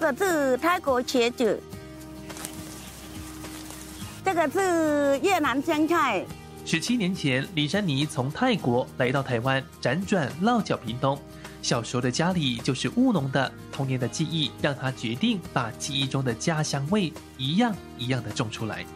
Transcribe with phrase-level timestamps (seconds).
[0.00, 1.60] 这个是泰国茄子，
[4.24, 6.24] 这个是越南香菜。
[6.64, 11.20] 十七年前，李珊妮从泰国来到台湾，辗转落脚屏东。
[11.62, 18.86] 小时候的家里就是务农的，童年的记忆让她决定把记忆中的家乡味一样一样的种出来。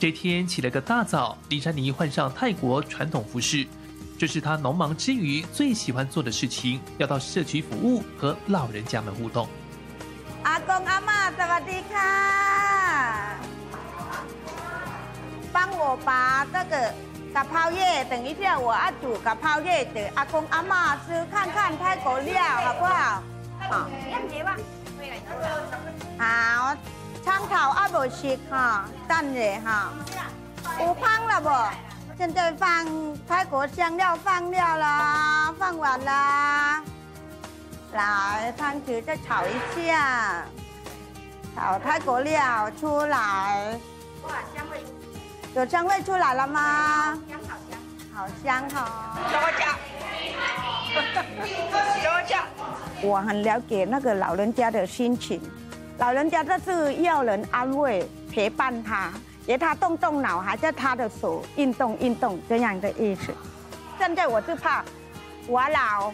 [0.00, 3.66] 这天起了个大早，李珊妮换上泰国传统服饰，
[4.18, 9.46] 这是她农忙之余最喜欢做的事情，要到社区服务和老人家们互动。
[10.42, 13.36] 阿公阿妈，萨瓦迪卡，
[15.52, 16.94] 帮我把这个
[17.34, 23.22] 嘎抛叶，等一下我要煮嘎抛叶给阿公阿妈吃，看看泰国料好不好？
[23.68, 23.90] 好，好。
[28.08, 29.92] 参考阿伯食哈，等下哈，
[30.80, 31.50] 有汤了不？
[32.16, 32.86] 现在放
[33.26, 36.82] 泰国香料放料了，放完啦，
[37.92, 39.52] 来番茄再炒一
[39.86, 40.44] 下，
[41.54, 43.78] 炒泰国料出来。
[44.22, 44.84] 哇，香味！
[45.54, 47.18] 有香味出来了吗？
[47.28, 47.78] 香好香，
[48.14, 49.18] 好香哈！
[49.30, 49.76] 教我讲，
[52.02, 52.46] 教我讲。
[53.02, 55.40] 我很了解那个老人家的心情。
[56.00, 59.12] 老人家就是要人安慰、陪伴他，
[59.46, 63.34] 给他动动脑，还在他的手运动运动这样的意思。
[63.98, 64.82] 现在我是怕
[65.46, 66.10] 我老，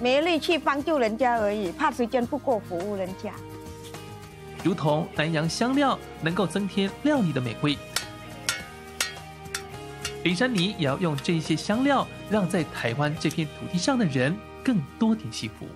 [0.00, 3.30] 没力气帮助人家而已，怕时间不够服务人家。
[4.64, 7.76] 如同南洋香料能够增添料理的美味，
[10.22, 15.66] 林珊妮也要用这些香料，让在台湾这片土地上的人更多点幸福。